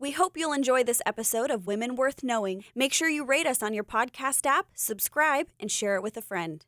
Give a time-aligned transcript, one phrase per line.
[0.00, 2.62] We hope you'll enjoy this episode of Women Worth Knowing.
[2.72, 6.22] Make sure you rate us on your podcast app, subscribe, and share it with a
[6.22, 6.64] friend.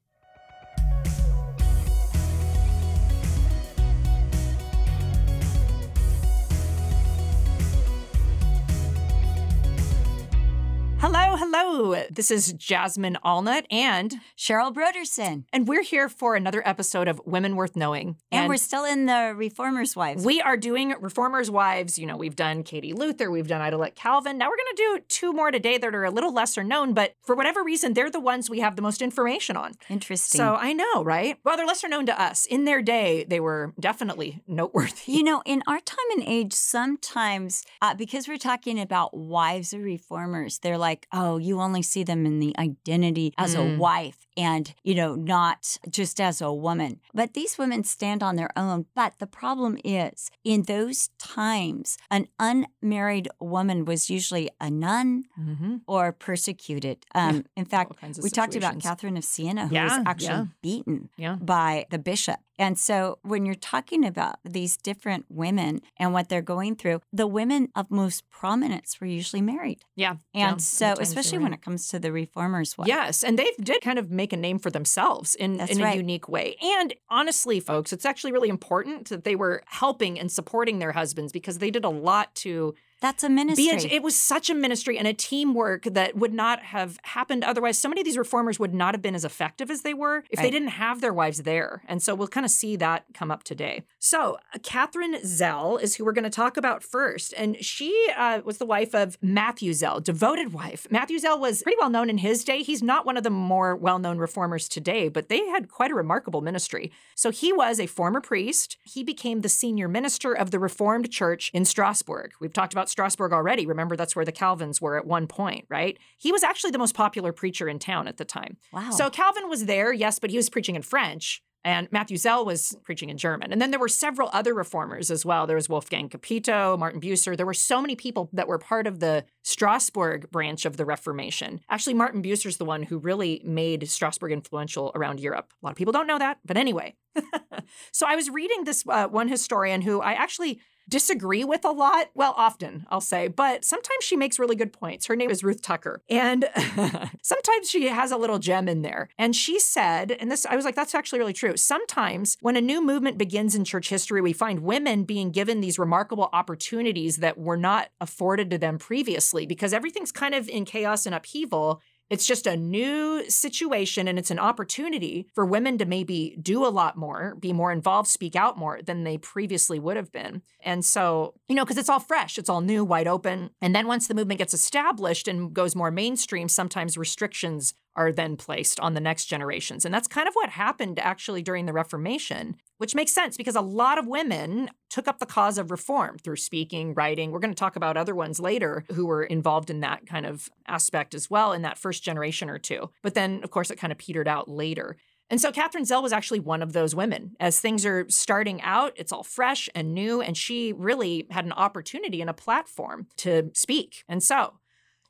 [11.01, 12.05] Hello, hello.
[12.11, 15.45] This is Jasmine Allnut and Cheryl Brodersen.
[15.51, 18.17] and we're here for another episode of Women Worth Knowing.
[18.31, 20.27] And, we're still in the Reformers' Wives.
[20.27, 21.99] we are doing Reformers' Wives.
[21.99, 24.37] You know, we've done Katie Luther, we've done Idelette Calvin.
[24.37, 27.15] Now we're going to do two more today that are a little lesser known, but
[27.23, 29.73] for whatever reason, they're the ones we have the most information on.
[29.89, 30.39] Interesting.
[30.39, 31.39] So I know, right?
[31.45, 32.45] Well, they're lesser known to us.
[32.45, 35.13] In their day, they were definitely noteworthy.
[35.13, 39.81] you know, in our time and age, sometimes uh, because we're talking about wives of
[39.81, 43.59] reformers, they're like, oh, you only see them in the identity as Mm.
[43.61, 47.01] a wife and, you know, not just as a woman.
[47.15, 48.87] But these women stand on their own.
[48.95, 55.77] But the problem is, in those times, an unmarried woman was usually a nun hmm
[55.87, 56.99] or persecuted.
[57.15, 58.79] Um, in fact, all kinds of we talked about.
[58.81, 60.45] Catherine of Siena, who Yeah, was actually yeah.
[60.63, 61.37] beaten Yeah.
[61.41, 62.39] by the bishop.
[62.61, 67.27] And so when you're talking about these different women and what they're going through, the
[67.27, 69.83] women of most prominence were usually married.
[69.97, 70.17] Yeah.
[70.35, 72.75] And yeah, so, especially when it comes to the reformers'.
[72.85, 75.95] Yes, and they did kind of make a name for themselves in, That's in a
[75.95, 76.57] unique way.
[76.61, 81.33] And honestly, folks, it's actually really important that they were helping and supporting their husbands
[81.33, 83.91] because they did a lot to That's a ministry.
[83.91, 87.79] A, it was such a ministry and a teamwork that would not have happened otherwise.
[87.79, 90.41] So many of these reformers would not have been as effective as they were if
[90.41, 91.83] they didn't have their wives there.
[91.89, 93.83] And so we'll kind of see that come up today.
[93.99, 98.41] So uh, Catherine Zell is who we're going to talk about first, and she uh,
[98.45, 100.87] was the wife of Matthew Zell, devoted wife.
[100.91, 102.63] Matthew Zell was pretty well known in his day.
[102.63, 106.43] He's not one of the more well-known reformers today, but they had quite a remarkable
[106.43, 106.93] ministry.
[107.15, 108.77] So he was a former priest.
[108.83, 112.33] He became the senior minister of the Reformed Church in Strasbourg.
[112.41, 113.67] We've talked about Strasbourg already.
[113.67, 115.99] Remember, that's where the Calvins were at one point, right?
[116.19, 118.57] He was actually the most popular preacher in town at the time.
[118.73, 118.91] wow.
[118.91, 121.43] So Calvin was there, yes, but he was preaching in French.
[121.63, 123.53] And Matthew Zell was preaching in German.
[123.53, 125.47] And then there were several other reformers as well.
[125.47, 127.37] There was Wolfgang Capito, Martin Bucer.
[127.37, 131.61] There were so many people that were part of the Strasbourg branch of the Reformation.
[131.69, 135.53] Actually, Martin Bucer's the one who really made Strasbourg influential around Europe.
[135.63, 136.95] A lot of people don't know that, but anyway.
[137.93, 142.11] so I was reading this uh, one historian who I actually disagree with a lot.
[142.15, 145.07] Well, often, I'll say, but sometimes she makes really good points.
[145.07, 146.03] Her name is Ruth Tucker.
[146.11, 146.49] And
[147.23, 149.09] sometimes she has a little gem in there.
[149.17, 151.57] And she said, and this, I was like, that's actually really true.
[151.57, 155.79] Sometimes when a new movement begins in church history, we find women being given these
[155.79, 161.07] remarkable opportunities that were not afforded to them previously because everything's kind of in chaos
[161.07, 161.81] and upheaval.
[162.11, 166.69] It's just a new situation and it's an opportunity for women to maybe do a
[166.69, 170.43] lot more, be more involved, speak out more than they previously would have been.
[170.63, 173.51] And so, you know, because it's all fresh, it's all new, wide open.
[173.63, 178.37] And then once the movement gets established and goes more mainstream, sometimes restrictions are then
[178.37, 179.85] placed on the next generations.
[179.85, 183.61] And that's kind of what happened actually during the Reformation, which makes sense because a
[183.61, 187.31] lot of women took up the cause of reform through speaking, writing.
[187.31, 190.49] We're going to talk about other ones later who were involved in that kind of
[190.67, 192.91] aspect as well in that first generation or two.
[193.03, 194.97] But then, of course, it kind of petered out later.
[195.31, 197.37] And so Catherine Zell was actually one of those women.
[197.39, 201.53] As things are starting out, it's all fresh and new, and she really had an
[201.53, 204.03] opportunity and a platform to speak.
[204.09, 204.55] And so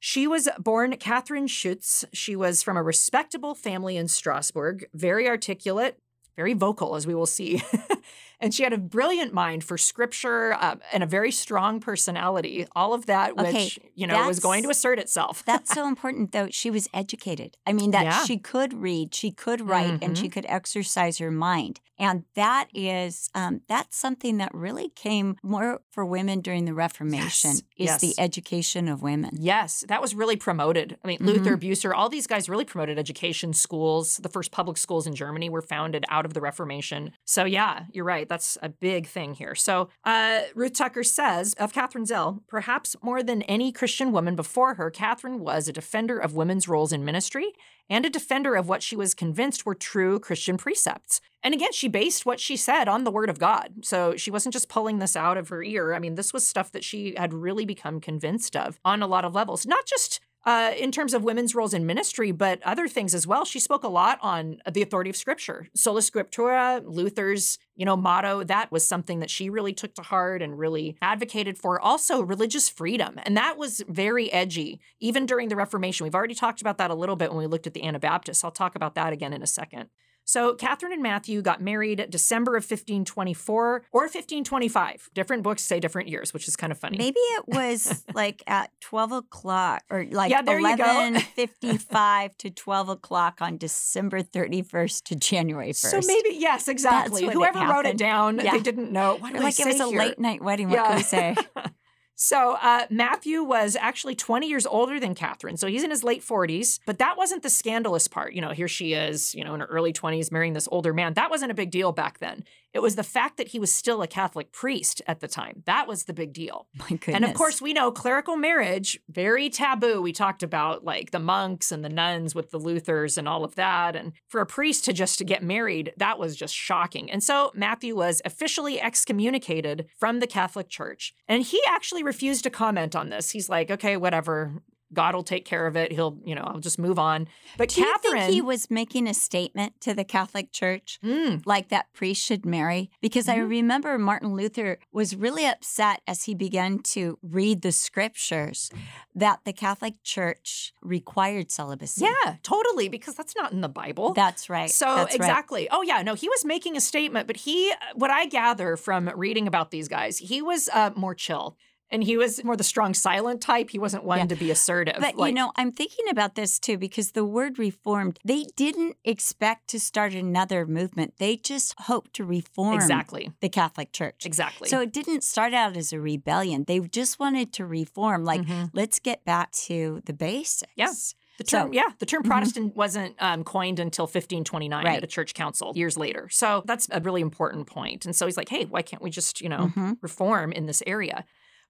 [0.01, 2.07] she was born Catherine Schutz.
[2.13, 5.99] She was from a respectable family in Strasbourg, very articulate,
[6.37, 7.63] very vocal, as we will see.
[8.41, 12.67] and she had a brilliant mind for scripture uh, and a very strong personality.
[12.75, 15.45] All of that, which, Okay, you know, was going to assert itself.
[15.45, 16.49] That's so important, though.
[16.51, 17.57] She was educated.
[17.67, 18.25] I mean, that Yeah.
[18.25, 21.81] she could read, she could write, and she could exercise her mind.
[21.99, 27.51] And that is um, that's something that really came more for women during the Reformation.
[27.51, 28.01] Yes, Is yes.
[28.01, 29.37] the education of women.
[29.39, 30.97] Yes, that was really promoted.
[31.05, 34.17] I mean, Luther, Bucer, all these guys really promoted education schools.
[34.17, 37.13] The first public schools in Germany were founded out of the Reformation.
[37.27, 38.27] So, yeah, you're right.
[38.31, 39.57] That's a big thing here.
[39.57, 44.75] So, uh, Ruth Tucker says of Catherine Zell, perhaps more than any Christian woman before
[44.75, 47.53] her, Catherine was a defender of women's roles in ministry
[47.91, 51.21] and a defender of what she was convinced were true Christian precepts.
[51.43, 53.85] And again, she based what she said on the word of God.
[53.85, 55.93] So she wasn't just pulling this out of her ear.
[55.93, 59.25] I mean, this was stuff that she had really become convinced of on a lot
[59.25, 63.15] of levels, not just uh, in terms of women's roles in ministry, but other things
[63.15, 63.45] as well.
[63.45, 68.45] She spoke a lot on the authority of Scripture, sola scriptura, Luther's you know motto.
[68.45, 71.81] That was something that she really took to heart and really advocated for.
[71.81, 76.05] Also, religious freedom, and that was very edgy even during the Reformation.
[76.05, 78.45] We've already talked about that a little bit when we looked at the Anabaptists.
[78.45, 79.89] I'll talk about that again in a second.
[80.31, 85.11] So Catherine and Matthew got married December of 1524 or 1525.
[85.13, 86.99] Different books say different years, which is kind of funny.
[86.99, 90.85] Maybe it was like at 12 o'clock or like Yeah, there you go.
[90.85, 95.75] 11.55 to 12 o'clock on December 31st to January 1st.
[95.75, 97.25] So maybe yes, exactly.
[97.25, 98.53] what it Whoever wrote it down, Yeah.
[98.53, 99.17] they didn't know.
[99.17, 100.71] What Or did I like it was a late night wedding.
[100.71, 101.35] What can we say?
[102.23, 105.57] So uh, Matthew was actually 20 years older than Catherine.
[105.57, 106.79] So he's in his late 40s.
[106.85, 108.35] But that wasn't the scandalous part.
[108.35, 111.15] You know, here she is, you know, in her early 20s marrying this older man.
[111.15, 112.45] That wasn't a big deal back then.
[112.73, 115.63] It was the fact that he was still a Catholic priest at the time.
[115.67, 116.69] That was the big deal.
[116.79, 117.17] My goodness.
[117.17, 120.01] And of course, we know clerical marriage, very taboo.
[120.01, 123.57] We talked about like the monks and the nuns with the Luthers and all of
[123.57, 123.97] that.
[123.97, 127.11] And for a priest to just to get married, that was just shocking.
[127.11, 131.13] And so Matthew was officially excommunicated from the Catholic Church.
[131.27, 133.31] And he actually refused to comment on this.
[133.31, 134.63] He's like, okay, whatever.
[134.93, 135.93] God will take care of it.
[135.93, 137.29] He'll, you know, I'll just move on.
[137.57, 140.99] But Do you think he was making a statement to the Catholic Church?
[141.05, 143.49] Mm, like that priest should marry because I Mhm.
[143.49, 148.69] remember Martin Luther was really upset as he began to read the scriptures
[149.15, 152.05] that the Catholic Church required celibacy.
[152.07, 154.13] yeah, totally, because that's not in the Bible.
[154.13, 154.71] That's right.
[154.71, 155.15] So That's right.
[155.15, 155.69] exactly.
[155.71, 159.47] Oh yeah, no, he was making a statement, but he, what I gather from reading
[159.47, 161.57] about these guys, he was uh, more chill,
[161.91, 163.71] and he was more the strong, silent type.
[163.71, 164.27] He wasn't one Yeah.
[164.27, 164.97] to be assertive.
[165.01, 169.69] But you know, I'm thinking about this too because the word reformed, they didn't expect
[169.69, 171.15] to start another movement.
[171.19, 174.25] They just hoped to reform exactly, the Catholic Church.
[174.25, 174.69] exactly.
[174.69, 176.65] So it didn't start out as a rebellion.
[176.67, 178.71] They just wanted to reform, like, Mhm.
[178.73, 180.73] let's get back to the basics.
[180.77, 180.93] Yeah.
[181.39, 182.27] The term, So- yeah, the term Mhm.
[182.27, 184.99] Protestant wasn't um, coined until 1529 Right.
[184.99, 186.29] at a church council years later.
[186.31, 188.05] So that's a really important point.
[188.05, 189.97] And so he's like, hey, why can't we just, you know, Mhm.
[190.03, 191.25] reform in this area?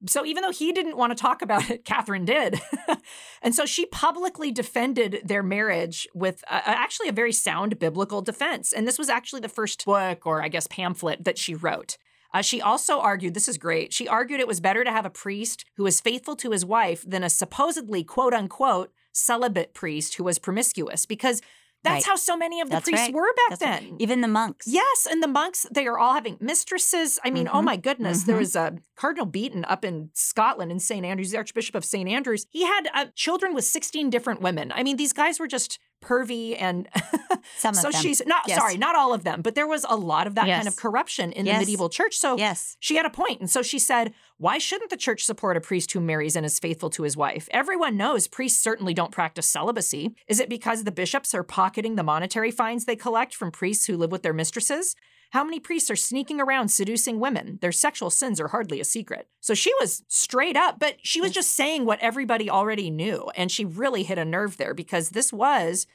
[0.06, 2.60] So even though he didn't want to talk about it, Catherine did.
[3.42, 8.72] and so she publicly defended their marriage with actually a very sound biblical defense.
[8.72, 11.98] And this was actually the first book or I guess pamphlet that she wrote.
[12.32, 15.10] Uh, she also argued, this is great, she argued it was better to have a
[15.10, 20.24] priest who was faithful to his wife than a supposedly quote unquote celibate priest who
[20.24, 21.42] was promiscuous because
[21.82, 22.10] that's Right.
[22.10, 23.14] how so many of the That's priests right.
[23.14, 23.80] were back That's right.
[23.90, 23.96] then.
[24.00, 24.66] Even the monks.
[24.66, 27.18] Yes, and the monks, they are all having mistresses.
[27.24, 27.64] I mean, oh Mhm.
[27.64, 28.24] my goodness.
[28.24, 28.40] There Mhm.
[28.40, 31.04] was a Cardinal Beaton up in Scotland in St.
[31.06, 32.08] Andrews, the Archbishop of St.
[32.08, 32.46] Andrews.
[32.50, 34.72] He had uh, children with 16 different women.
[34.74, 36.88] I mean, these guys were just pervy and
[37.58, 38.00] Some so them.
[38.02, 38.58] she's not Yes.
[38.58, 41.32] sorry, not all of them, but there was a lot of that kind of corruption
[41.32, 42.16] in the medieval church.
[42.16, 42.76] So Yes.
[42.80, 43.10] she had a.
[43.40, 46.58] And so she said, Why shouldn't the church support a priest who marries and is
[46.58, 47.48] faithful to his wife?
[47.50, 50.14] Everyone knows priests certainly don't practice celibacy.
[50.26, 53.96] Is it because the bishops are pocketing the monetary fines they collect from priests who
[53.96, 54.96] live with their mistresses?
[55.30, 57.58] How many priests are sneaking around seducing women?
[57.62, 59.28] Their sexual sins are hardly a secret.
[59.40, 61.34] So she was straight up, but she was mm.
[61.34, 63.30] just saying what everybody already knew.
[63.36, 65.86] And she really hit a nerve there because this was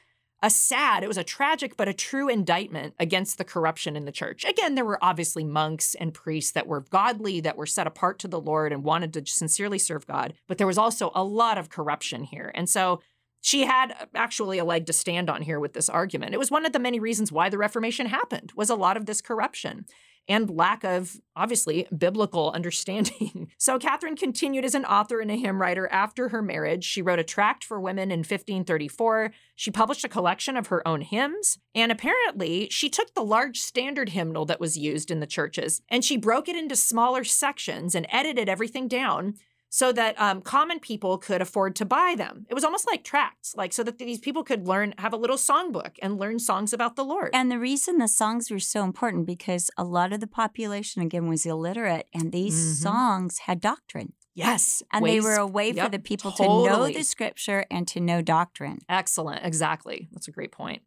[0.42, 4.12] a sad, it was a tragic but a true indictment against the corruption in the
[4.12, 4.44] church.
[4.44, 8.28] Again, there were obviously monks and priests that were godly, that were set apart to
[8.28, 11.70] the Lord and wanted to sincerely serve God, but there was also a lot of
[11.70, 12.52] corruption here.
[12.54, 13.00] And so
[13.40, 16.34] she had uh, actually a leg to stand on here with this argument.
[16.34, 19.06] It was one of the many reasons why the Reformation happened was a lot of
[19.06, 19.86] this corruption
[20.28, 23.50] and lack of obviously biblical understanding.
[23.58, 26.84] So Catherine continued as an author and a hymn writer after her marriage.
[26.84, 29.32] She wrote a tract for women in 1534.
[29.54, 34.10] She published a collection of her own hymns, and apparently she took the large standard
[34.10, 38.06] hymnal that was used in the churches and she broke it into smaller sections and
[38.10, 39.34] edited everything down
[39.68, 42.46] so that um, common people could afford to buy them.
[42.48, 45.36] It was almost like tracts, like so that these people could learn, have a little
[45.36, 47.30] songbook and learn songs about the Lord.
[47.32, 51.28] And the reason the songs were so important because a lot of the population again
[51.28, 52.82] was illiterate and these Mhm.
[52.82, 54.12] songs had doctrine.
[54.34, 58.00] yes, And they were a way for the people to know the scripture and to
[58.00, 58.80] know doctrine.
[58.88, 59.44] Excellent.
[59.44, 60.08] Exactly.
[60.12, 60.82] That's a great point.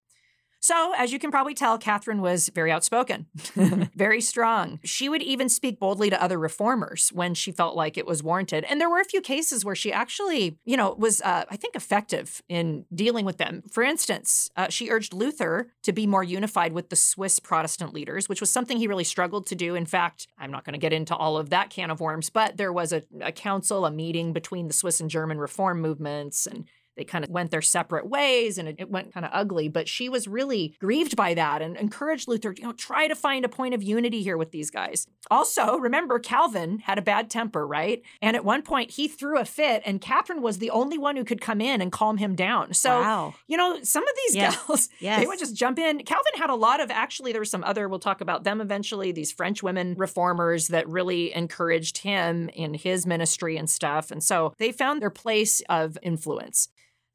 [0.60, 3.28] So, as you can probably tell, Catherine was very outspoken,
[3.96, 4.80] very strong.
[4.84, 8.66] She would even speak boldly to other reformers when she felt like it was warranted.
[8.66, 11.76] And there were a few cases where she actually, you know, was, uh, I think,
[11.76, 13.64] effective in dealing with them.
[13.72, 18.28] For instance, uh, she urged Luther to be more unified with the Swiss Protestant leaders,
[18.28, 19.76] which was something he really struggled to do.
[19.76, 22.58] In fact, I'm not going to get into all of that can of worms, but
[22.58, 26.66] there was a, a council, a meeting between the Swiss and German reform movements, and
[27.00, 29.70] they kind of went their separate ways and it, it went kind of ugly.
[29.70, 33.46] But she was really grieved by that and encouraged Luther, you know, try to find
[33.46, 35.08] a point of unity here with these guys.
[35.32, 38.02] Also, remember, Calvin had a bad temper, right?
[38.22, 41.24] And at one point, he threw a fit, and Catherine was the only one who
[41.24, 42.74] could come in and calm him down.
[42.74, 43.34] So, wow.
[43.48, 44.58] you know, some of these Yes.
[44.68, 45.20] gals, Yes.
[45.22, 46.00] they would just jump in.
[46.04, 49.12] Calvin had a lot of, actually, there were some other, we'll talk about them eventually,
[49.12, 54.12] these French women reformers that really encouraged him in his ministry and stuff.
[54.12, 56.70] And so they found their place of influence.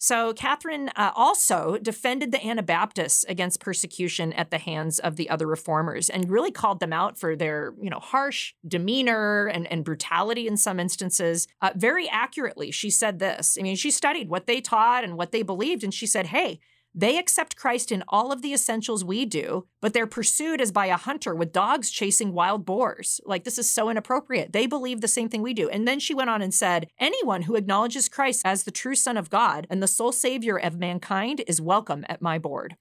[0.04, 5.46] So Catherine uh, also defended the Anabaptists against persecution at the hands of the other
[5.46, 10.46] reformers and really called them out for their, you know, harsh demeanor and, and brutality
[10.46, 11.48] in some instances.
[11.62, 13.56] Uh, very accurately, she said this.
[13.58, 16.60] I mean, she studied what they taught and what they believed, and she said, hey,
[16.94, 20.86] they accept Christ in all of the essentials we do, but they're pursued as by
[20.86, 23.20] a hunter with dogs chasing wild boars.
[23.24, 24.52] Like, this is so inappropriate.
[24.52, 25.68] They believe the same thing we do.
[25.68, 29.16] And then she went on and said, Anyone who acknowledges Christ as the true Son
[29.16, 32.76] of God and the sole Savior of mankind is welcome at my board.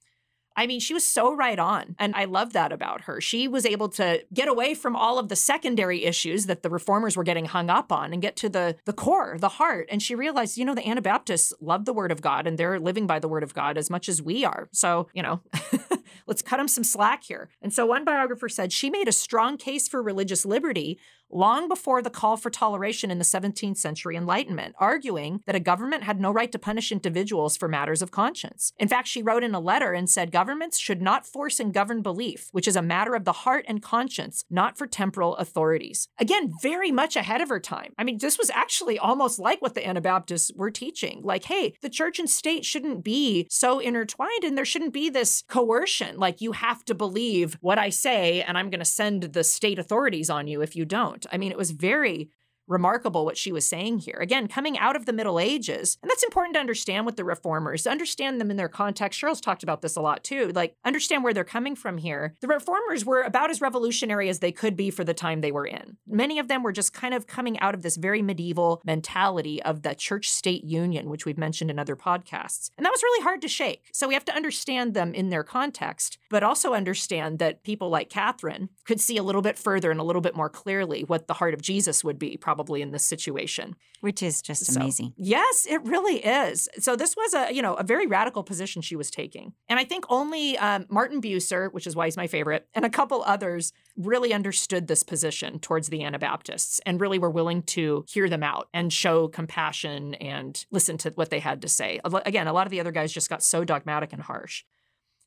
[0.56, 1.96] I mean, she was so right on.
[1.98, 3.20] And I love that about her.
[3.20, 7.16] She was able to get away from all of the secondary issues that the reformers
[7.16, 9.88] were getting hung up on and get to the, the core, the heart.
[9.90, 13.06] And she realized, you know, the Anabaptists love the word of God and they're living
[13.06, 14.68] by the word of God as much as we are.
[14.72, 15.40] So, you know,
[16.26, 17.48] let's cut them some slack here.
[17.60, 20.98] And so one biographer said she made a strong case for religious liberty
[21.34, 26.04] long before the call for toleration in the 17th century Enlightenment, arguing that a government
[26.04, 28.72] had no right to punish individuals for matters of conscience.
[28.78, 32.02] In fact, she wrote in a letter and said governments should not force and govern
[32.02, 36.08] belief, which is a matter of the heart and conscience, not for temporal authorities.
[36.18, 37.92] Again, very much ahead of her time.
[37.98, 41.20] I mean, this was actually almost like what the Anabaptists were teaching.
[41.24, 45.42] Like, hey, the church and state shouldn't be so intertwined and there shouldn't be this
[45.48, 46.16] coercion.
[46.16, 49.78] Like, you have to believe what I say and I'm going to send the state
[49.78, 51.23] authorities on you if you don't.
[51.32, 52.30] I mean, it was very
[52.66, 54.18] remarkable what she was saying here.
[54.20, 57.86] Again, coming out of the Middle Ages, and that's important to understand with the reformers,
[57.86, 59.20] understand them in their context.
[59.20, 60.52] Cheryl's talked about this a lot too.
[60.54, 62.34] Like, understand where they're coming from here.
[62.40, 65.66] The reformers were about as revolutionary as they could be for the time they were
[65.66, 65.96] in.
[66.06, 69.82] Many of them were just kind of coming out of this very medieval mentality of
[69.82, 72.70] the church state union, which we've mentioned in other podcasts.
[72.76, 73.84] And that was really hard to shake.
[73.92, 78.08] So we have to understand them in their context, but also understand that people like
[78.08, 81.34] Catherine could see a little bit further and a little bit more clearly what the
[81.34, 83.76] heart of Jesus would be, probably in this situation.
[84.00, 85.14] Which is just So, amazing.
[85.16, 86.68] yes, it really is.
[86.78, 89.84] So this was a you know a very radical position she was taking, and I
[89.84, 93.72] think only um, Martin Bucer, which is why he's my favorite, and a couple others
[93.96, 98.68] really understood this position towards the Anabaptists and really were willing to hear them out
[98.74, 102.00] and show compassion and listen to what they had to say.
[102.26, 104.64] Again, a lot of the other guys just got so dogmatic and harsh.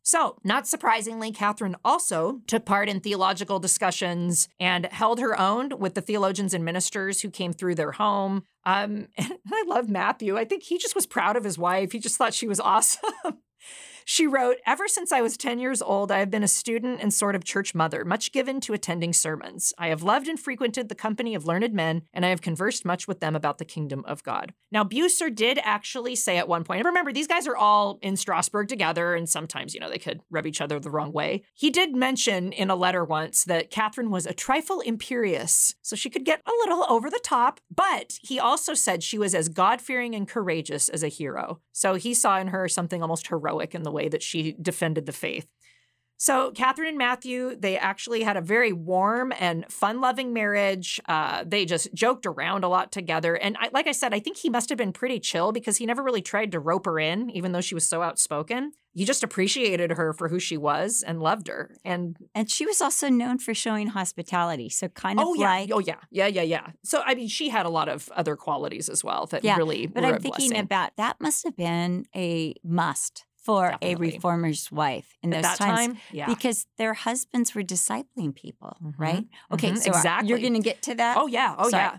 [0.08, 5.96] So, not surprisingly, Catherine also took part in theological discussions and held her own with
[5.96, 8.44] the theologians and ministers who came through their home.
[8.64, 10.38] Um, and I love Matthew.
[10.38, 11.92] I think he just was proud of his wife.
[11.92, 13.12] He just thought she was awesome.
[14.10, 17.14] She wrote, Ever since I was 10 years old, I have been a student and
[17.14, 19.74] sort of church mother, much given to attending sermons.
[19.78, 23.06] I have loved and frequented the company of learned men, and I have conversed much
[23.06, 24.54] with them about the kingdom of God.
[24.72, 28.16] Now, Bucer did actually say at one point, and remember, these guys are all in
[28.16, 31.44] Strasbourg together, and sometimes, you know, they could rub each other the wrong way.
[31.54, 36.10] He did mention in a letter once that Catherine was a trifle imperious, so she
[36.10, 39.82] could get a little over the top, but he also said she was as God
[39.82, 41.60] fearing and courageous as a hero.
[41.74, 45.12] So he saw in her something almost heroic in the way that she defended the
[45.12, 45.48] faith.
[46.20, 51.00] So, Catherine and Matthew, they actually had a very warm and fun loving marriage.
[51.08, 53.36] Uh, they just joked around a lot together.
[53.36, 55.86] And I, like I said, I think he must have been pretty chill because he
[55.86, 58.72] never really tried to rope her in, even though she was so outspoken.
[58.96, 61.76] He just appreciated her for who she was and loved her.
[61.86, 64.70] And And she was also known for showing hospitality.
[64.70, 65.44] So kind of oh, yeah.
[65.44, 66.00] like Oh, yeah.
[66.10, 66.72] Yeah, yeah, yeah.
[66.84, 69.86] So, I mean, she had a lot of other qualities as well that Yeah, really
[69.86, 70.58] But I'm thinking blessing.
[70.58, 73.94] about that must have been a must for Definitely.
[74.10, 75.80] a reformer's wife in At those that times.
[75.80, 75.98] time.
[76.12, 76.26] Yeah.
[76.28, 79.26] Because their husbands were discipling people, Mhm, right?
[79.54, 80.28] Okay, mhm, so uh, exactly.
[80.30, 81.18] you're going to get to that.
[81.18, 81.84] Oh yeah, oh Sorry.
[81.84, 81.98] yeah.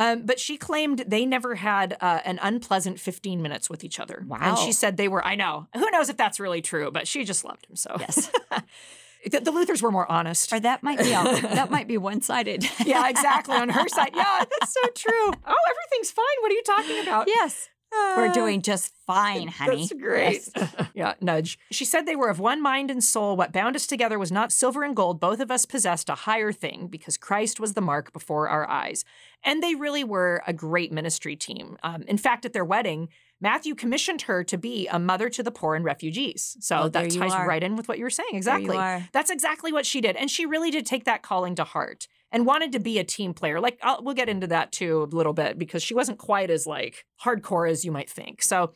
[0.00, 4.24] Um, but she claimed they never had uh, an unpleasant 15 minutes with each other.
[4.26, 4.38] Wow.
[4.40, 7.24] And she said they were, I know, who knows if that's really true, but she
[7.24, 7.96] just loved him so.
[8.00, 8.30] Yes.
[9.30, 10.52] the, the Luthers were more honest.
[10.52, 12.64] Or that might be that might be one sided.
[12.84, 13.56] yeah, exactly.
[13.56, 14.12] On her side.
[14.14, 15.32] Yeah, that's so true.
[15.46, 16.24] Oh, everything's fine.
[16.42, 17.24] What are you talking about?
[17.26, 19.86] yes, we're Uh, doing just fine, honey.
[19.88, 20.40] That's great.
[20.56, 20.74] Yes.
[20.94, 21.58] yeah, nudge.
[21.70, 23.36] She said they were of one mind and soul.
[23.36, 25.20] What bound us together was not silver and gold.
[25.20, 29.04] Both of us possessed a higher thing because Christ was the mark before our eyes.
[29.44, 31.78] And they really were a great ministry team.
[31.82, 33.08] Um, in fact, at their wedding,
[33.40, 36.56] Matthew commissioned her to be a mother to the poor and refugees.
[36.60, 38.30] So Oh, there that ties right in with what you were saying.
[38.34, 38.74] Exactly.
[38.74, 39.08] you are.
[39.12, 40.16] That's exactly what she did.
[40.16, 43.34] And she really did take that calling to heart and wanted to be a team
[43.34, 43.60] player.
[43.60, 46.66] Like, I'll, we'll get into that too a little bit because she wasn't quite as
[46.66, 48.42] like hardcore as you might think.
[48.42, 48.74] So,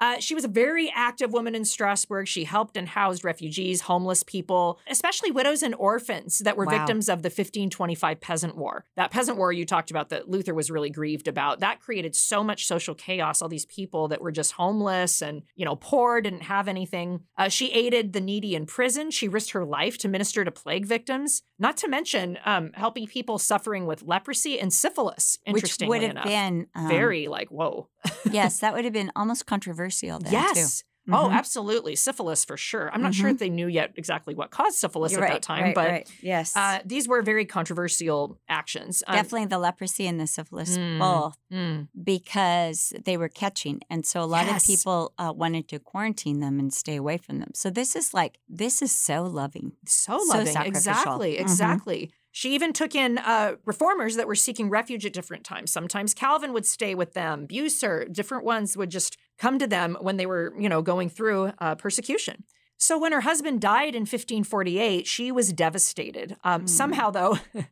[0.00, 2.26] uh, she was a very active woman in Strasbourg.
[2.26, 6.78] She helped and housed refugees, homeless people, especially widows and orphans that were Wow.
[6.78, 8.84] victims of the 1525 Peasant War.
[8.96, 11.60] That Peasant War you talked about that Luther was really grieved about.
[11.60, 13.42] That created so much social chaos.
[13.42, 17.20] All these people that were just homeless and, you know, poor, didn't have anything.
[17.36, 19.10] Uh, she aided the needy in prison.
[19.10, 23.38] She risked her life to minister to plague victims, not to mention um, helping people
[23.38, 26.24] suffering with leprosy and syphilis, Which would have enough.
[26.24, 27.88] been um, Very like, whoa.
[28.30, 30.36] yes, that would have been almost controversial then, too.
[30.38, 30.84] yes.
[31.12, 31.32] Oh, Mhm.
[31.32, 31.96] absolutely.
[31.96, 32.92] Syphilis for sure.
[32.92, 33.32] I'm not sure Mhm.
[33.32, 35.88] if they knew yet exactly what caused syphilis You're at right, that time, right, but
[35.90, 36.10] right.
[36.22, 36.54] yes.
[36.54, 39.02] uh, these were very controversial actions.
[39.08, 40.98] Um, Definitely the leprosy and the syphilis Mm.
[40.98, 41.88] both mm,
[42.30, 43.80] because they were catching.
[43.88, 44.62] And so a lot Yes.
[44.62, 47.50] of people uh, wanted to quarantine them and stay away from them.
[47.54, 49.72] So this is like, this is so loving.
[49.86, 50.46] so So loving.
[50.52, 50.68] sacrificial.
[50.76, 51.38] exactly.
[51.38, 52.10] Exactly.
[52.32, 55.72] She even took in uh, reformers that were seeking refuge at different times.
[55.72, 57.46] Sometimes Calvin would stay with them.
[57.48, 61.52] Bucer, different ones would just come to them when they were, you know, going through
[61.58, 62.44] uh, persecution.
[62.76, 66.36] So when her husband died in 1548, she was devastated.
[66.44, 66.68] Um, Mm.
[66.68, 67.38] Somehow, though,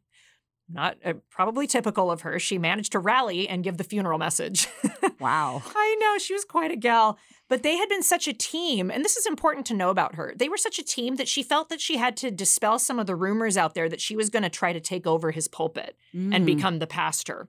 [0.71, 4.67] not uh, probably typical of her, she managed to rally and give the funeral message.
[5.21, 5.63] Wow.
[5.75, 9.05] I know she was quite a gal, but they had been such a team, and
[9.05, 10.33] this is important to know about her.
[10.37, 13.09] They were such a team that she felt that she had to dispel some of
[13.09, 15.97] the rumors out there that she was going to try to take over his pulpit
[16.13, 16.47] and Mm.
[16.47, 17.49] become the pastor.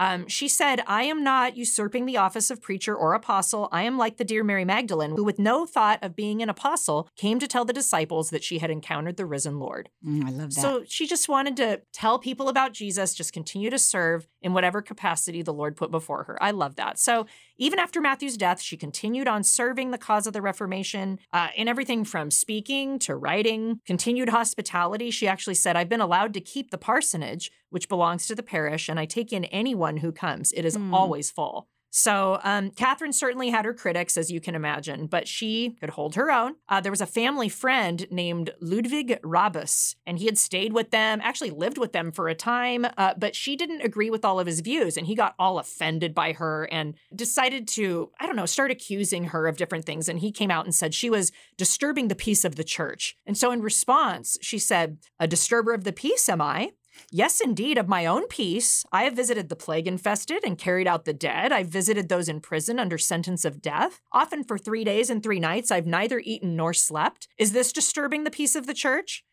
[0.00, 3.68] Um, she said, I am not usurping the office of preacher or apostle.
[3.70, 7.10] I am like the dear Mary Magdalene, who, with no thought of being an apostle,
[7.16, 9.90] came to tell the disciples that she had encountered the risen Lord.
[10.02, 10.60] Mm, I love that.
[10.60, 14.80] So she just wanted to tell people about Jesus, just continue to serve in whatever
[14.80, 16.42] capacity the Lord put before her.
[16.42, 16.98] I love that.
[16.98, 17.26] So
[17.60, 21.68] even after Matthew's death, she continued on serving the cause of the Reformation uh, in
[21.68, 25.10] everything from speaking to writing, continued hospitality.
[25.10, 28.88] She actually said, I've been allowed to keep the parsonage, which belongs to the parish,
[28.88, 30.50] and I take in anyone who comes.
[30.52, 30.92] It is Hmm.
[30.94, 31.68] always full.
[31.90, 36.14] So, um, Catherine certainly had her critics, as you can imagine, but she could hold
[36.14, 36.54] her own.
[36.68, 41.20] Uh, there was a family friend named Ludwig Rabus, and he had stayed with them,
[41.22, 44.46] actually lived with them for a time, uh, but she didn't agree with all of
[44.46, 48.46] his views, and he got all offended by her and decided to, I don't know,
[48.46, 50.08] start accusing her of different things.
[50.08, 53.16] And he came out and said she was disturbing the peace of the church.
[53.26, 56.70] And so, in response, she said, A disturber of the peace, am I?
[57.10, 58.84] Yes, indeed, of my own peace.
[58.92, 61.52] I have visited the plague infested and carried out the dead.
[61.52, 64.00] I've visited those in prison under sentence of death.
[64.12, 67.28] Often for three days and three nights, I've neither eaten nor slept.
[67.38, 69.24] Is this disturbing the peace of the church?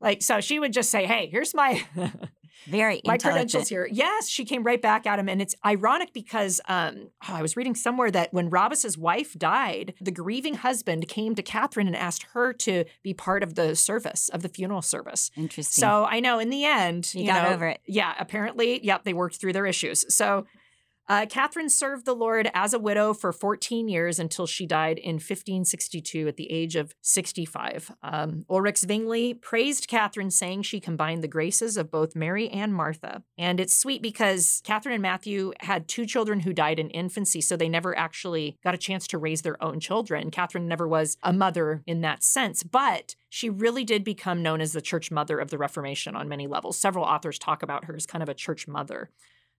[0.00, 1.84] Like, so she would just say, Hey, here's my.
[2.66, 3.88] Very my credentials here.
[3.90, 5.28] Yes, she came right back at him.
[5.28, 9.94] And it's ironic because um, oh, I was reading somewhere that when Rabus's wife died,
[10.00, 14.28] the grieving husband came to Catherine and asked her to be part of the service,
[14.30, 15.30] of the funeral service.
[15.36, 15.80] Interesting.
[15.80, 17.80] So I know in the end, You you, got know, over it.
[17.86, 20.04] Yeah, apparently, yep, they worked through their issues.
[20.14, 20.46] So
[21.08, 25.14] uh, Catherine served the Lord as a widow for 14 years until she died in
[25.14, 27.92] 1562 at the age of 65.
[28.02, 33.22] Um, Ulrich Zwingli praised Catherine, saying she combined the graces of both Mary and Martha.
[33.38, 37.56] And it's sweet because Catherine and Matthew had two children who died in infancy, so
[37.56, 40.30] they never actually got a chance to raise their own children.
[40.30, 44.72] Catherine never was a mother in that sense, but she really did become known as
[44.72, 46.78] the church mother of the Reformation on many levels.
[46.78, 49.10] Several authors talk about her as kind of a church mother.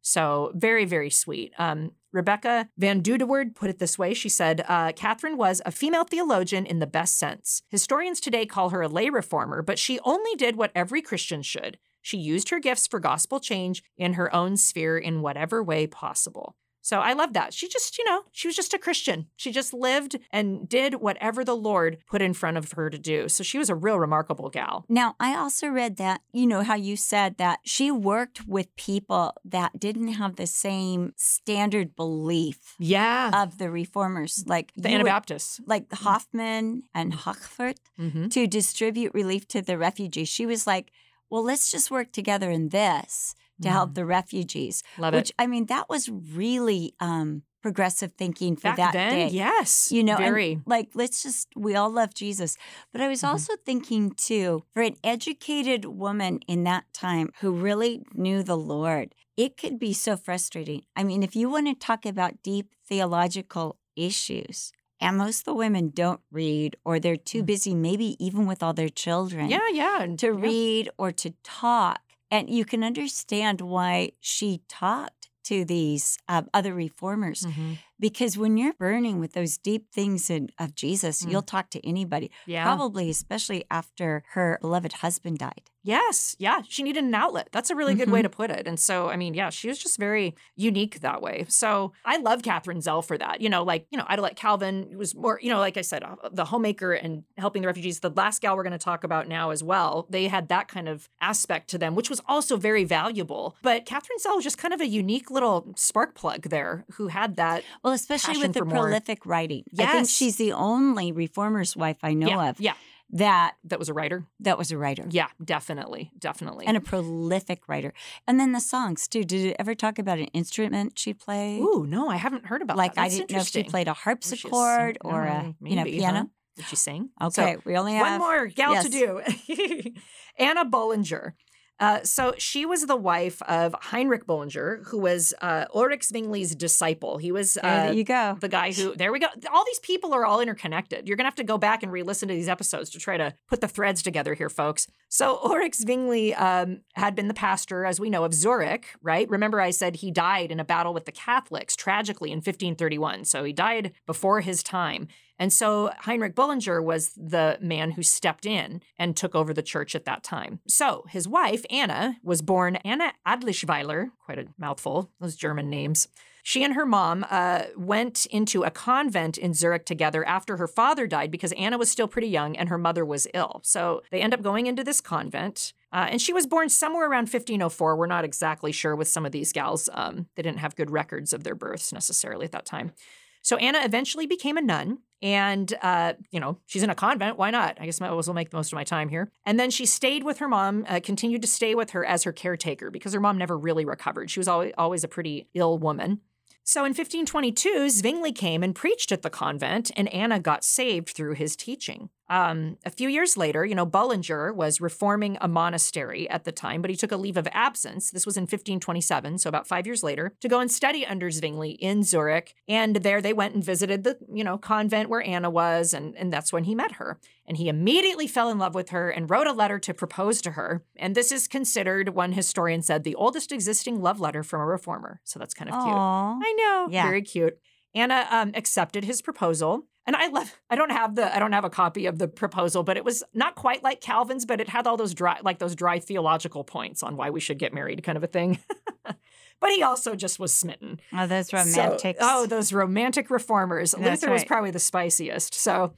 [0.07, 1.53] So very, very sweet.
[1.57, 4.13] Um, Rebecca VanDoodewaard put it this way.
[4.13, 7.61] She said, uh, Catherine was a female theologian in the best sense.
[7.69, 11.77] Historians today call her a lay reformer, but she only did what every Christian should.
[12.01, 16.55] She used her gifts for gospel change in her own sphere in whatever way possible.
[16.87, 17.53] So I love that.
[17.53, 19.27] She just, you know, she was just a Christian.
[19.35, 23.27] She just lived and did whatever the Lord put in front of her to do.
[23.27, 24.85] So she was a real remarkable gal.
[24.87, 29.33] Now, I also read that, you know, how you said that she worked with people
[29.43, 33.31] that didn't have the same standard belief Yeah.
[33.43, 35.59] of the reformers, like the you would- Anabaptists.
[35.65, 40.29] like Hoffman and Hochfurt, hmm to distribute relief to the refugees.
[40.29, 40.91] She was like,
[41.29, 44.83] well, let's just work together in this to help the refugees.
[44.97, 45.01] Mm.
[45.01, 45.35] Love Which, it.
[45.39, 49.27] I mean, that was really um, progressive thinking for Back that then, day.
[49.33, 49.91] yes.
[49.91, 50.61] You know, very.
[50.65, 52.55] like let's just we all love Jesus.
[52.91, 53.29] But I was Mhm.
[53.29, 59.13] also thinking too, for an educated woman in that time who really knew the Lord,
[59.35, 60.83] it could be so frustrating.
[60.95, 65.53] I mean, if you want to talk about deep theological issues, and most of the
[65.53, 67.45] women don't read or they're too Mm.
[67.45, 70.07] busy, maybe even with all their children, yeah, yeah.
[70.17, 72.01] to read or to talk.
[72.31, 77.77] And you can understand why she talked to these uh, other reformers Mhm.
[77.99, 81.31] Because when you're burning with those deep things in, of Jesus, Mm.
[81.31, 82.29] you'll talk to anybody.
[82.45, 82.63] Yeah.
[82.63, 85.63] Probably, especially after her beloved husband died.
[85.83, 86.35] Yes.
[86.37, 86.63] Yeah.
[86.67, 87.47] She needed an outlet.
[87.53, 88.23] That's a really good way Mhm.
[88.23, 88.67] to put it.
[88.67, 91.45] And so, I mean, yeah, she was just very unique that way.
[91.47, 93.39] So I love Catherine Zell for that.
[93.39, 96.15] You know, like, you know, Idelette Calvin was more, you know, like I said, uh,
[96.29, 98.01] the homemaker and helping the refugees.
[98.01, 100.89] The last gal we're going to talk about now as well, they had that kind
[100.89, 103.55] of aspect to them, which was also very valuable.
[103.61, 107.37] But Catherine Zell was just kind of a unique little spark plug there who had
[107.37, 107.63] that.
[107.81, 108.83] Well, especially with the for more.
[108.83, 109.63] prolific writing.
[109.79, 112.49] I think she's the only reformer's wife I know yeah.
[112.49, 112.73] of Yeah.
[113.11, 114.25] that That was a writer.
[114.41, 115.05] that was a writer.
[115.09, 116.65] Yeah, definitely, definitely.
[116.65, 117.93] And a prolific writer.
[118.27, 119.23] And then the songs too.
[119.23, 121.61] Did it ever talk about an instrument she played?
[121.61, 122.83] Ooh, no, I haven't heard about that.
[122.83, 123.01] like that.
[123.05, 126.17] I didn't know if she played a harpsichord or a Mm, you know piano.
[126.19, 126.25] huh?
[126.57, 127.09] Did she sing?
[127.21, 128.85] Okay, So, we only have one more gal yes.
[128.85, 129.93] to do.
[130.39, 131.35] Anna Bullinger.
[131.79, 137.17] Uh, so she was the wife of Heinrich Bullinger, who was uh, Ulrich Zwingli's disciple.
[137.17, 138.37] He was There uh, you go.
[138.39, 139.27] the guy who there we go.
[139.53, 141.07] All these people are all interconnected.
[141.07, 143.61] You're gonna have to go back and re-listen to these episodes to try to put
[143.61, 144.87] the threads together here folks.
[145.09, 149.29] So ulrich zwingli um, had been the pastor as we know of zurich right?
[149.29, 153.43] Remember i said he died in a battle with the catholics tragically in 1531 so
[153.43, 155.07] he died before his time
[155.39, 159.95] and so Heinrich Bullinger was the man who stepped in and took over the church
[159.95, 160.59] at that time.
[160.67, 166.07] So his wife, Anna, was born Anna Adlischweiler, quite a mouthful, those German names.
[166.47, 171.05] She and her mom uh, went into a convent in Zurich together after her father
[171.05, 173.59] died because Anna was still pretty young and her mother was ill.
[173.65, 175.73] So they end up going into this convent.
[175.91, 177.97] Uh, and she was born somewhere around 1504.
[177.97, 179.89] We're not exactly sure with some of these gals.
[179.91, 182.93] Um, they didn't have good records of their births necessarily at that time.
[183.41, 184.99] So Anna eventually became a nun.
[185.21, 187.37] And, uh, you know, she's in a convent.
[187.37, 187.77] Why not?
[187.79, 189.31] I guess I will make the most of my time here.
[189.47, 192.31] And then she stayed with her mom, uh, continued to stay with her as her
[192.31, 194.29] caretaker because her mom never really recovered.
[194.29, 196.21] She was always, always a pretty ill woman.
[196.67, 201.35] So in 1522, Zwingli came and preached at the convent, and Anna got saved through
[201.35, 202.09] his teaching.
[202.29, 206.81] Um, a few years later, you know, Bullinger was reforming a monastery at the time,
[206.81, 208.11] but he took a leave of absence.
[208.11, 211.71] This was in 1527, so about five years later, to go and study under Zwingli
[211.71, 212.53] in Zurich.
[212.67, 216.33] And there they went and visited the, you know, convent where Anna was, and, and
[216.33, 217.17] that's when he met her.
[217.47, 220.51] And he immediately fell in love with her and wrote a letter to propose to
[220.51, 220.83] her.
[220.97, 225.21] And this is considered, one historian said, the oldest existing love letter from a reformer.
[225.23, 225.95] So that's kind of cute.
[225.95, 226.39] Aw.
[226.43, 226.87] I know.
[226.91, 227.03] Yeah.
[227.05, 227.57] Very cute.
[227.95, 229.85] Anna um, accepted his proposal.
[230.05, 232.81] And I love I don't have the I don't have a copy of the proposal,
[232.81, 235.75] but it was not quite like Calvin's, but it had all those dry like those
[235.75, 238.59] dry theological points on why we should get married, kind of a thing.
[239.03, 241.01] but he also just was smitten.
[241.11, 243.91] Oh, those So- oh, those romantic reformers.
[243.91, 245.53] That's Luther was probably the spiciest.
[245.53, 245.93] So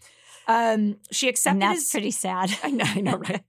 [0.50, 2.52] um, she accepted and that's his pretty sad.
[2.64, 3.44] I know, I know, right?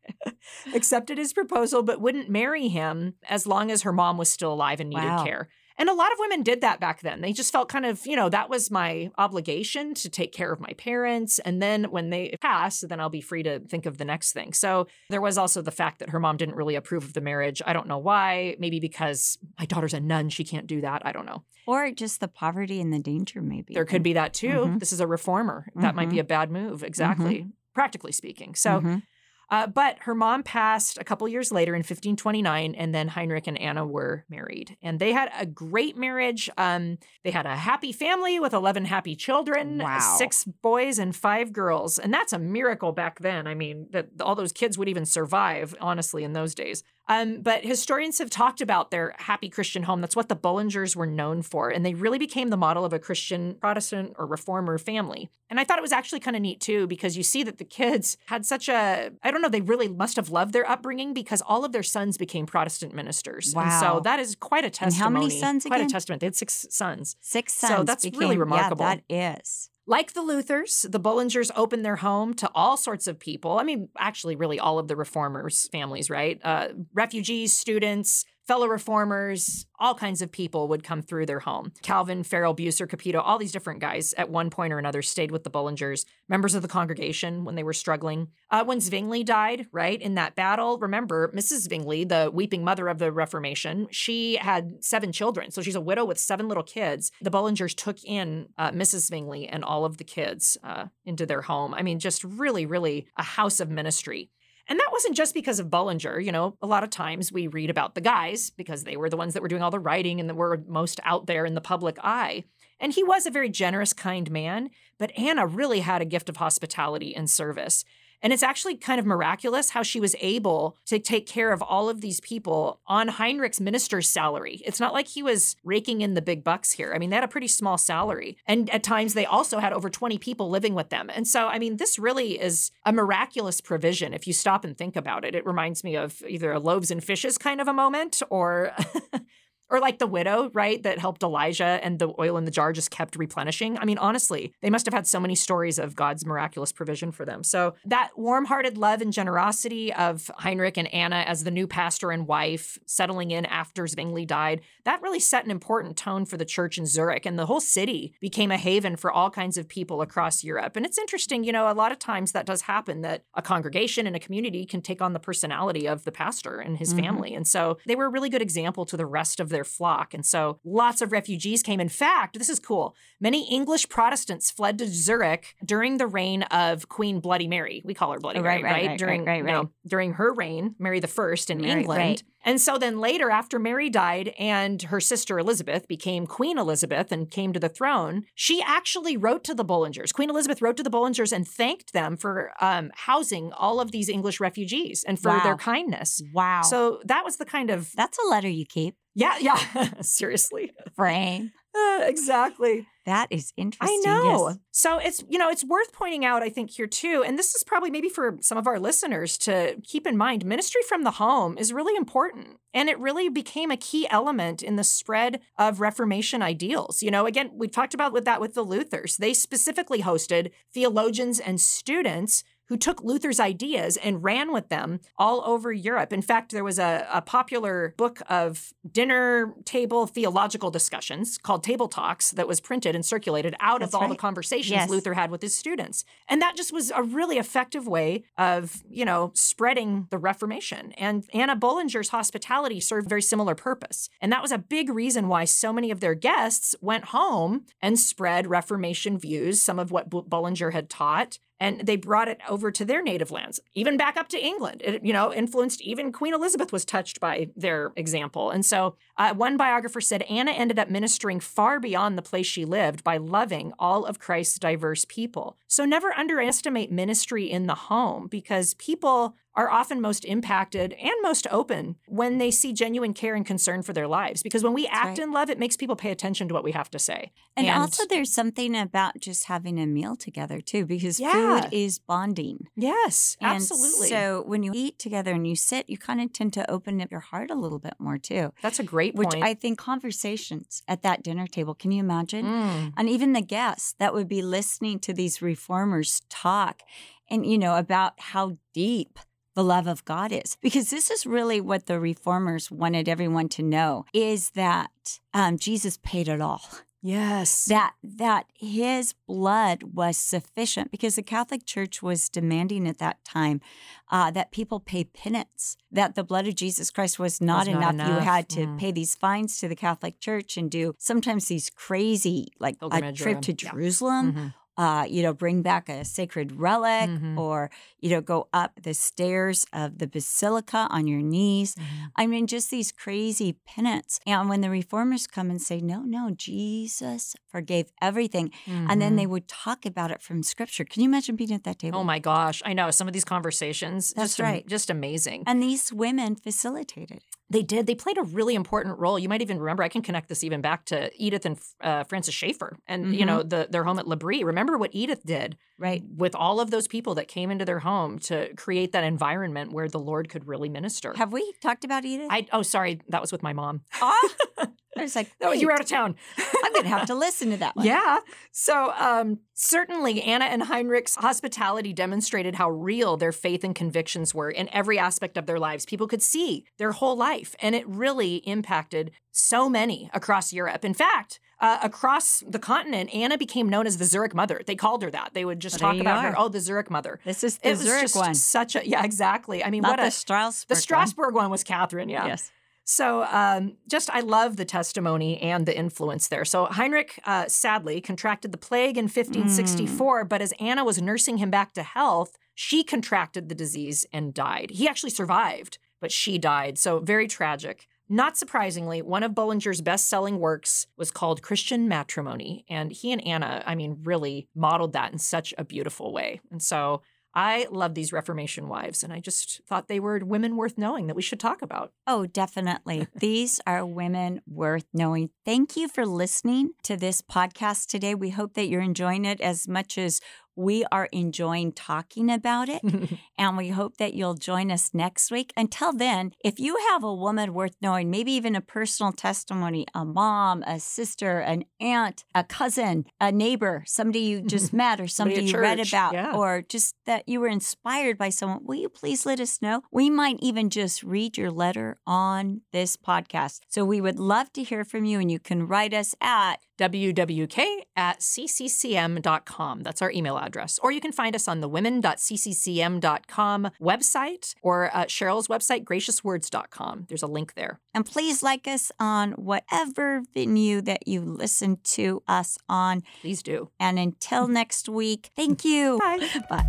[0.75, 4.79] Accepted his proposal, but wouldn't marry him as long as her mom was still alive
[4.81, 5.25] and needed Wow.
[5.25, 5.49] care.
[5.81, 7.23] And a lot of women did that back then.
[7.23, 10.61] They just felt kind of, you know, that was my obligation to take care of
[10.61, 11.39] my parents.
[11.41, 14.53] And then when they pass, then I'll be free to think of the next thing.
[14.53, 17.63] So there was also the fact that her mom didn't really approve of the marriage.
[17.67, 18.57] I don't know why.
[18.59, 21.03] Maybe because my daughter's a nun, she can't do that.
[21.05, 21.45] I don't know.
[21.67, 23.75] or just the poverty and the danger, maybe.
[23.75, 24.49] There could be that too.
[24.49, 24.81] Mhm.
[24.81, 25.67] This is a reformer.
[25.77, 28.55] That might be a bad move, exactly, practically speaking.
[28.55, 29.03] So, Mhm.
[29.51, 33.59] Uh, but her mom passed a couple years later in 1529, and then Heinrich and
[33.59, 34.77] Anna were married.
[34.83, 36.49] And they had a great marriage.
[36.57, 39.99] Um, they had a happy family with 11 happy children, Wow.
[40.19, 41.99] six boys and five girls.
[41.99, 43.47] And that's a miracle back then.
[43.47, 46.83] I mean, that all those kids would even survive, honestly, in those days.
[47.11, 50.01] Um, but historians have talked about their happy Christian home.
[50.01, 51.69] That's what the Bullingers were known for.
[51.69, 55.29] And they really became the model of a Christian Protestant or reformer family.
[55.51, 57.65] And I thought it was actually kind of neat too, because you see that the
[57.65, 61.43] kids had such a, I don't know, they really must have loved their upbringing because
[61.43, 63.49] all of their sons became Protestant ministers.
[63.49, 63.81] And Wow.
[63.81, 65.87] so that is quite a And how many sons Quite again?
[65.89, 66.21] a testament.
[66.21, 67.17] They had six sons.
[67.21, 67.75] Six sons.
[67.77, 68.85] So that's became, really remarkable.
[68.85, 69.71] Yeah, that is.
[69.87, 73.59] Like the Luthers, the Bullingers opened their home to all sorts of people.
[73.59, 76.39] I mean, actually, really all of the reformers' families, right?
[76.45, 81.71] Uh, refugees, students, fellow reformers, all kinds of people would come through their home.
[81.83, 85.45] Calvin, Farel, Bucer, Capito, all these different guys at one point or another stayed with
[85.45, 88.27] the Bullingers, members of the congregation when they were struggling.
[88.51, 91.69] Uh, when Zwingli died, right, in that battle, remember, Mrs.
[91.69, 95.53] Zwingli, the weeping mother of the Reformation, she had seven children.
[95.53, 97.13] So she's a widow with seven little kids.
[97.23, 99.07] The Bullingers took in uh, Mrs.
[99.07, 101.73] Zwingli and all of the kids uh, into their home.
[101.73, 104.29] I mean, just really, really a house of ministry.
[104.71, 106.21] And that wasn't just because of Bullinger.
[106.21, 109.17] You know, a lot of times we read about the guys because they were the
[109.17, 111.61] ones that were doing all the writing and that were most out there in the
[111.61, 112.45] public eye.
[112.79, 116.37] And he was a very generous, kind man, but Anna really had a gift of
[116.37, 117.85] hospitality and service.
[118.23, 121.89] And it's actually kind of miraculous how she was able to take care of all
[121.89, 124.63] of these people on Heinrich's minister's salary.
[124.65, 126.93] It's not like he was raking in the big bucks here.
[126.95, 128.37] I mean, they had a pretty small salary.
[128.47, 131.11] And at times they also had over 20 people living with them.
[131.13, 134.97] And so, I mean, this really is a miraculous provision if you stop and think
[134.97, 135.35] about it.
[135.35, 138.73] It reminds me of either a loaves and fishes kind of a moment or
[139.71, 142.91] Or like the widow, right, that helped Elijah and the oil in the jar just
[142.91, 143.79] kept replenishing.
[143.79, 147.25] I mean, honestly, they must have had so many stories of God's miraculous provision for
[147.25, 147.45] them.
[147.45, 152.11] So that warm hearted love and generosity of Heinrich and Anna as the new pastor
[152.11, 156.45] and wife settling in after Zwingli died, that really set an important tone for the
[156.45, 157.25] church in Zurich.
[157.25, 160.77] And the whole city became a haven for all kinds of people across Europe.
[160.77, 164.07] And it's interesting, you know, a lot of times that does happen that a congregation
[164.07, 167.01] and a community can take on the personality of the pastor and his Mhm.
[167.01, 167.35] family.
[167.35, 170.15] And so they were a really good example to the rest of their flock.
[170.15, 171.81] And so lots of refugees came.
[171.81, 172.95] In fact, this is cool.
[173.21, 177.83] Many English Protestants fled to Zurich during the reign of Queen Bloody Mary.
[177.85, 178.87] We call her Bloody Oh, Mary, right, right, right?
[178.89, 182.23] right, during right, you know, during her reign, Mary the First in England.
[182.45, 187.31] And so then later, after Mary died and her sister Elizabeth became Queen Elizabeth and
[187.31, 190.13] came to the throne, she actually wrote to the Bullingers.
[190.15, 194.09] Queen Elizabeth wrote to the Bullingers and thanked them for um, housing all of these
[194.09, 195.43] English refugees and for Wow.
[195.43, 196.23] their kindness.
[196.33, 196.63] Wow.
[196.63, 201.53] So that was the kind of that's a letter you keep, yeah, yeah, seriously, frame.
[201.75, 202.87] Uh, exactly.
[203.07, 204.03] That is interesting.
[204.05, 204.49] I know.
[204.49, 204.59] yes.
[204.73, 207.25] So it's, you know, it's worth pointing out, I think, here too.
[207.27, 210.83] And this is probably maybe for some of our listeners to keep in mind ministry
[210.89, 212.59] from the home is really important.
[212.75, 217.03] And it really became a key element in the spread of Reformation ideals.
[217.03, 219.17] You know, again, we've talked about with that with the Luthers.
[219.17, 225.43] They specifically hosted theologians and students who took Luther's ideas and ran with them all
[225.45, 226.13] over Europe.
[226.13, 231.89] In fact, there was a, a popular book of dinner table theological discussions called Table
[231.89, 234.89] Talks that was printed and circulated out That's of all the conversations Yes.
[234.89, 236.05] Luther had with his students.
[236.29, 240.93] And that just was a really effective way of, you know, spreading the Reformation.
[240.93, 244.09] And Anna Bullinger's hospitality served a very similar purpose.
[244.21, 247.99] And that was a big reason why so many of their guests went home and
[247.99, 252.85] spread Reformation views, some of what Bullinger had taught, and they brought it over to
[252.85, 254.81] their native lands, even back up to England.
[254.83, 258.51] It, you know, influenced even Queen Elizabeth was touched by their example.
[258.51, 262.65] And so uh, one biographer said Anna ended up ministering far beyond the place she
[262.65, 265.59] lived by loving all of Christ's diverse people.
[265.69, 271.47] So never underestimate ministry in the home because people are often most impacted and most
[271.51, 274.43] open when they see genuine care and concern for their lives.
[274.43, 275.19] Because when we That's act right.
[275.19, 277.33] in love, it makes people pay attention to what we have to say.
[277.57, 281.63] And, And- also, there's something about just having a meal together too, because Yeah.
[281.63, 282.69] food is bonding.
[282.77, 284.09] Yes, And absolutely.
[284.09, 287.11] So when you eat together and you sit, you kind of tend to open up
[287.11, 288.53] your heart a little bit more too.
[288.63, 289.45] That's a great Which point.
[289.45, 291.75] I think conversations at that dinner table.
[291.75, 292.45] Can you imagine?
[292.47, 292.93] Mm.
[292.97, 296.83] and even the guests that would be listening to these reformers talk
[297.29, 299.19] and you know about how deep
[299.55, 303.63] the love of God is because this is really what the reformers wanted everyone to
[303.63, 306.63] know is that um, Jesus paid it all
[307.03, 307.65] Yes.
[307.65, 313.63] that that his blood was sufficient because the Catholic Church was demanding at that time
[314.11, 315.79] uh, that people pay penance.
[315.91, 318.07] That the blood of Jesus Christ was not, Was not enough.
[318.09, 318.79] You had to Mm.
[318.79, 323.41] pay these fines to the Catholic Church and do sometimes these crazy like a trip
[323.43, 323.71] to yeah.
[323.71, 324.53] Jerusalem.
[324.81, 327.37] Uh, you know, bring back a sacred relic, Mhm.
[327.45, 327.71] or
[328.03, 331.71] you know, go up the stairs of the basilica on your knees.
[332.17, 334.13] I mean, just these crazy penance.
[334.27, 338.47] And when the reformers come and say, no, no, Jesus forgave everything.
[338.67, 340.85] And then they would talk about it from scripture.
[340.91, 341.99] Can you imagine being at that table?
[342.01, 344.03] Oh my gosh, I know some of these conversations.
[344.17, 344.67] That's just right.
[344.67, 345.45] just amazing.
[345.47, 347.37] And these women facilitated it.
[347.51, 347.87] They did.
[347.87, 349.19] They played a really important role.
[349.19, 349.83] You might even remember.
[349.83, 353.27] I can connect this even back to Edith and uh, Francis Schaeffer, and you Mhm.
[353.27, 354.45] know the, their home at L'Abri.
[354.45, 356.03] Remember what Edith did, Right.
[356.17, 359.89] With all of those people that came into their home to create that environment where
[359.89, 361.15] the Lord could really minister.
[361.17, 362.29] Have we talked about Edith?
[362.31, 363.81] I oh sorry, that was with my mom.
[364.01, 364.29] Ah,
[365.01, 366.17] I was like, No, you're out of town.
[366.65, 367.87] I'm going to have to listen to that one.
[367.87, 368.19] Yeah.
[368.53, 374.51] So, um, certainly, Anna and Heinrich's hospitality demonstrated how real their faith and convictions were
[374.51, 375.85] in every aspect of their lives.
[375.87, 380.85] People could see their whole life, and it really impacted so many across Europe.
[380.85, 384.63] In fact, uh, across the continent, Anna became known as the Zurich Mother.
[384.67, 385.31] They called her that.
[385.35, 386.35] They would just Well, talk about her.
[386.37, 387.21] Oh, the Zurich Mother.
[387.25, 388.35] This is It the was Zurich just one.
[388.35, 389.63] such a yeah, exactly.
[389.63, 390.81] I mean, Not what the a Strasbourg the one.
[390.81, 392.09] Strasbourg one was Catherine.
[392.09, 392.27] Yeah.
[392.27, 392.51] Yes.
[392.91, 396.45] So, um, just I love the testimony and the influence there.
[396.45, 401.53] So, Heinrich uh, sadly contracted the plague in 1564, but as Anna was nursing him
[401.53, 404.73] back to health, she contracted the disease and died.
[404.73, 406.79] He actually survived, but she died.
[406.79, 407.87] So, very tragic.
[408.09, 412.65] Not surprisingly, one of Bullinger's best selling works was called Christian Matrimony.
[412.69, 416.41] And he and Anna, I mean, really modeled that in such a beautiful way.
[416.51, 417.03] And so
[417.35, 421.17] I love these Reformation wives, and I just thought they were women worth knowing that
[421.17, 421.93] we should talk about.
[422.07, 423.07] Oh, definitely.
[423.15, 425.31] These are women worth knowing.
[425.45, 428.15] Thank you for listening to this podcast today.
[428.15, 430.21] We hope that you're enjoying it as much as
[430.61, 432.83] We are enjoying talking about it,
[433.39, 435.55] and we hope that you'll join us next week.
[435.57, 440.05] Until then, if you have a woman worth knowing, maybe even a personal testimony, a
[440.05, 445.45] mom, a sister, an aunt, a cousin, a neighbor, somebody you just met, or somebody
[445.47, 446.37] you read about, yeah.
[446.37, 449.83] or just that you were inspired by someone, will you please let us know?
[449.91, 453.61] We might even just read your letter on this podcast.
[453.69, 457.67] So we would love to hear from you, and you can write us at wwk
[457.95, 459.83] at cccm.com.
[459.83, 460.79] That's our email address.
[460.83, 467.07] Or you can find us on the women.cccm.com website or uh, Cheryl's website, graciouswords.com.
[467.09, 467.81] There's a link there.
[467.95, 473.03] And please like us on whatever venue that you listen to us on.
[473.21, 473.71] Please do.
[473.79, 475.99] And until next week, thank you.
[475.99, 476.29] Bye.
[476.51, 476.65] Bye.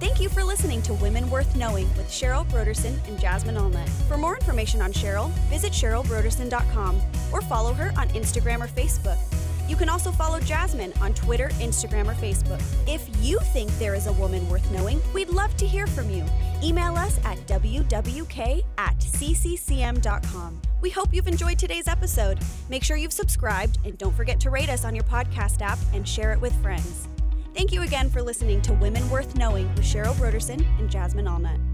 [0.00, 3.88] Thank you for listening to Women Worth Knowing with Cheryl Brodersen and Jasmine Allnut.
[4.08, 7.00] For more information on Cheryl, visit CherylBrodersen.com
[7.32, 9.18] or follow her on Instagram or Facebook.
[9.68, 12.62] You can also follow Jasmine on Twitter, Instagram, or Facebook.
[12.86, 16.24] If you think there is a woman worth knowing, we'd love to hear from you.
[16.62, 20.60] Email us at wwk at cccm.com.
[20.80, 22.38] We hope you've enjoyed today's episode.
[22.68, 26.06] Make sure you've subscribed and don't forget to rate us on your podcast app and
[26.06, 27.08] share it with friends.
[27.54, 31.73] Thank you again for listening to Women Worth Knowing with Cheryl Brodersen and Jasmine Allnut.